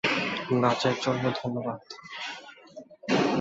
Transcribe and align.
নাচের 0.61 0.95
জন্য 1.03 1.23
ধন্যবাদ। 1.39 1.79